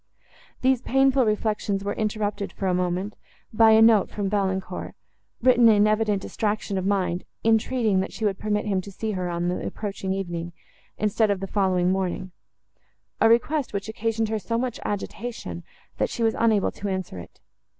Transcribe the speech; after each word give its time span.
These 0.61 0.81
painful 0.81 1.25
reflections 1.27 1.83
were 1.83 1.93
interrupted, 1.93 2.51
for 2.53 2.65
a 2.65 2.73
moment, 2.73 3.15
by 3.53 3.69
a 3.69 3.83
note 3.83 4.09
from 4.09 4.31
Valancourt, 4.31 4.95
written 5.43 5.69
in 5.69 5.85
evident 5.85 6.23
distraction 6.23 6.79
of 6.79 6.87
mind, 6.87 7.23
entreating, 7.45 7.99
that 7.99 8.11
she 8.11 8.25
would 8.25 8.39
permit 8.39 8.65
him 8.65 8.81
to 8.81 8.91
see 8.91 9.11
her 9.11 9.29
on 9.29 9.47
the 9.47 9.63
approaching 9.63 10.11
evening, 10.11 10.53
instead 10.97 11.29
of 11.29 11.39
the 11.39 11.45
following 11.45 11.91
morning; 11.91 12.31
a 13.19 13.29
request, 13.29 13.73
which 13.73 13.89
occasioned 13.89 14.29
her 14.29 14.39
so 14.39 14.57
much 14.57 14.79
agitation, 14.83 15.63
that 15.99 16.09
she 16.09 16.23
was 16.23 16.33
unable 16.33 16.71
to 16.71 16.87
answer 16.87 17.19
it. 17.19 17.39